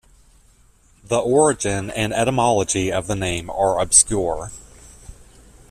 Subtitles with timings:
[1.03, 4.49] The origin and etymology of the name are obscure.